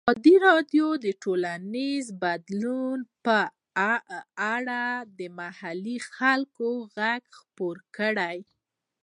ازادي 0.09 0.35
راډیو 0.47 0.87
د 1.05 1.07
ټولنیز 1.23 2.05
بدلون 2.23 2.99
په 3.25 3.37
اړه 4.55 4.83
د 5.19 5.19
محلي 5.39 5.97
خلکو 6.17 6.69
غږ 6.97 7.21
خپور 7.37 7.77
کړی. 7.97 8.37